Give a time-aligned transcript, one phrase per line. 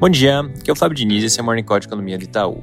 [0.00, 2.16] Bom dia, aqui é o Fábio Diniz e esse é o Morning Call de Economia
[2.16, 2.62] do Itaú.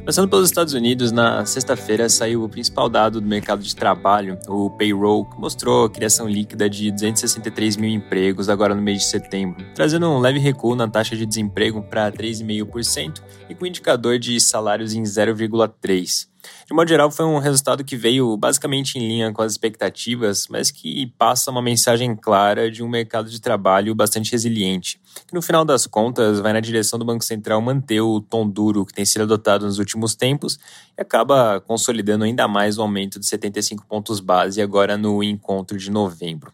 [0.00, 4.68] Começando pelos Estados Unidos, na sexta-feira saiu o principal dado do mercado de trabalho, o
[4.68, 9.64] payroll, que mostrou a criação líquida de 263 mil empregos agora no mês de setembro,
[9.74, 14.92] trazendo um leve recuo na taxa de desemprego para 3,5% e com indicador de salários
[14.92, 16.33] em 0,3%.
[16.66, 20.70] De modo geral, foi um resultado que veio basicamente em linha com as expectativas, mas
[20.70, 25.64] que passa uma mensagem clara de um mercado de trabalho bastante resiliente, que no final
[25.64, 29.22] das contas vai na direção do Banco Central manter o tom duro que tem sido
[29.22, 30.58] adotado nos últimos tempos
[30.96, 35.90] e acaba consolidando ainda mais o aumento de 75 pontos base agora no encontro de
[35.90, 36.52] novembro.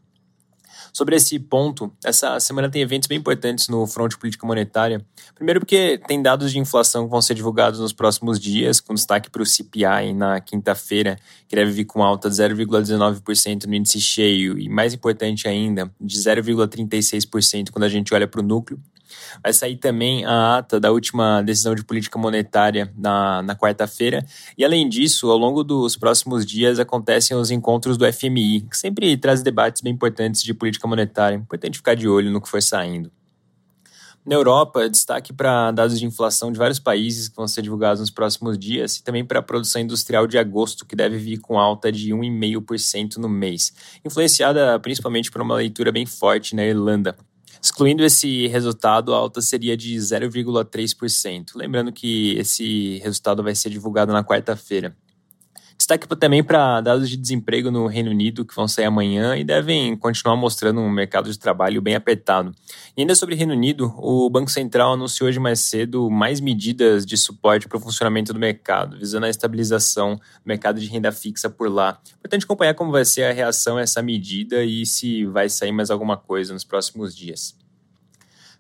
[0.93, 5.05] Sobre esse ponto, essa semana tem eventos bem importantes no front política monetária.
[5.35, 9.31] Primeiro porque tem dados de inflação que vão ser divulgados nos próximos dias, com destaque
[9.31, 11.17] para o CPI na quinta-feira,
[11.49, 16.17] que deve vir com alta de 0,19% no índice cheio e, mais importante ainda, de
[16.19, 18.81] 0,36% quando a gente olha para o núcleo.
[19.43, 24.25] Vai sair também a ata da última decisão de política monetária na, na quarta-feira.
[24.57, 29.17] E além disso, ao longo dos próximos dias acontecem os encontros do FMI, que sempre
[29.17, 31.37] traz debates bem importantes de política monetária.
[31.37, 33.11] Importante ficar de olho no que for saindo.
[34.25, 38.11] Na Europa, destaque para dados de inflação de vários países que vão ser divulgados nos
[38.11, 41.91] próximos dias e também para a produção industrial de agosto, que deve vir com alta
[41.91, 43.73] de 1,5% no mês,
[44.05, 47.17] influenciada principalmente por uma leitura bem forte na Irlanda,
[47.63, 51.55] Excluindo esse resultado, a alta seria de 0,3%.
[51.55, 54.97] Lembrando que esse resultado vai ser divulgado na quarta-feira.
[55.91, 59.97] Destaque também para dados de desemprego no Reino Unido, que vão sair amanhã e devem
[59.97, 62.55] continuar mostrando um mercado de trabalho bem apertado.
[62.97, 67.17] E ainda sobre Reino Unido, o Banco Central anunciou hoje mais cedo mais medidas de
[67.17, 71.69] suporte para o funcionamento do mercado, visando a estabilização do mercado de renda fixa por
[71.69, 72.01] lá.
[72.21, 75.91] Importante acompanhar como vai ser a reação a essa medida e se vai sair mais
[75.91, 77.59] alguma coisa nos próximos dias.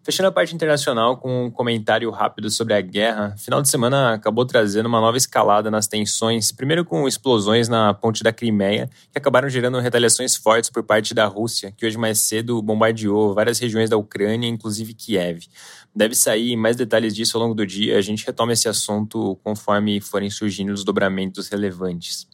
[0.03, 4.47] Fechando a parte internacional com um comentário rápido sobre a guerra, final de semana acabou
[4.47, 9.47] trazendo uma nova escalada nas tensões, primeiro com explosões na ponte da Crimeia, que acabaram
[9.51, 13.99] gerando retaliações fortes por parte da Rússia, que hoje mais cedo bombardeou várias regiões da
[13.99, 15.47] Ucrânia, inclusive Kiev.
[15.95, 20.01] Deve sair mais detalhes disso ao longo do dia, a gente retoma esse assunto conforme
[20.01, 22.27] forem surgindo os dobramentos relevantes.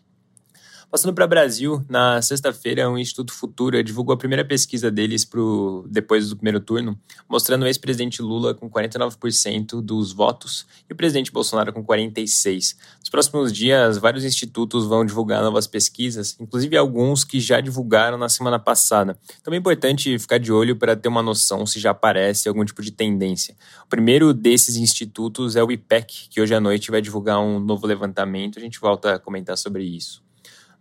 [0.96, 5.84] Passando para o Brasil, na sexta-feira, o Instituto Futura divulgou a primeira pesquisa deles pro,
[5.90, 6.98] depois do primeiro turno,
[7.28, 12.76] mostrando o ex-presidente Lula com 49% dos votos e o presidente Bolsonaro com 46%.
[12.98, 18.30] Nos próximos dias, vários institutos vão divulgar novas pesquisas, inclusive alguns que já divulgaram na
[18.30, 19.18] semana passada.
[19.38, 22.80] Então é importante ficar de olho para ter uma noção se já aparece algum tipo
[22.80, 23.54] de tendência.
[23.84, 27.86] O primeiro desses institutos é o IPEC, que hoje à noite vai divulgar um novo
[27.86, 28.58] levantamento.
[28.58, 30.24] A gente volta a comentar sobre isso.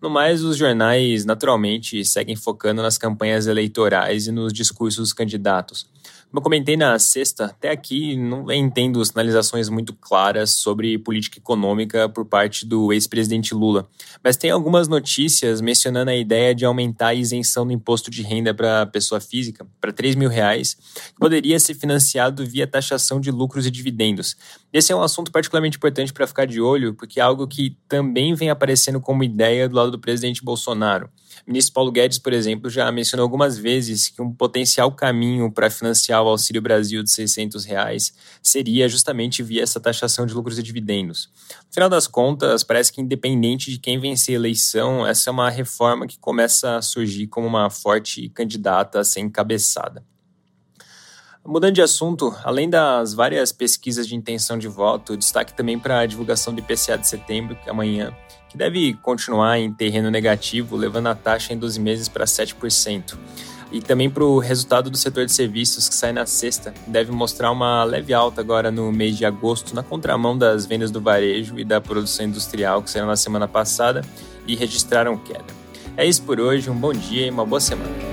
[0.02, 5.88] No mais, os jornais naturalmente seguem focando nas campanhas eleitorais e nos discursos dos candidatos.
[6.36, 12.10] Como eu comentei na sexta, até aqui não entendo sinalizações muito claras sobre política econômica
[12.10, 13.88] por parte do ex-presidente Lula,
[14.22, 18.54] mas tem algumas notícias mencionando a ideia de aumentar a isenção do imposto de renda
[18.54, 23.66] para pessoa física para 3 mil reais, que poderia ser financiado via taxação de lucros
[23.66, 24.36] e dividendos.
[24.74, 28.34] Esse é um assunto particularmente importante para ficar de olho, porque é algo que também
[28.34, 31.10] vem aparecendo como ideia do do presidente Bolsonaro.
[31.46, 35.70] O ministro Paulo Guedes, por exemplo, já mencionou algumas vezes que um potencial caminho para
[35.70, 40.64] financiar o Auxílio Brasil de 600 reais seria justamente via essa taxação de lucros e
[40.64, 41.30] dividendos.
[41.68, 45.50] No final das contas, parece que independente de quem vencer a eleição, essa é uma
[45.50, 50.04] reforma que começa a surgir como uma forte candidata a ser encabeçada.
[51.48, 56.06] Mudando de assunto, além das várias pesquisas de intenção de voto, destaque também para a
[56.08, 58.12] divulgação do IPCA de setembro, que é amanhã,
[58.50, 63.16] que deve continuar em terreno negativo, levando a taxa em 12 meses para 7%.
[63.72, 67.52] E também para o resultado do setor de serviços, que sai na sexta, deve mostrar
[67.52, 71.64] uma leve alta agora no mês de agosto, na contramão das vendas do varejo e
[71.64, 74.02] da produção industrial que saíram na semana passada
[74.48, 75.46] e registraram queda.
[75.96, 78.05] É isso por hoje, um bom dia e uma boa semana.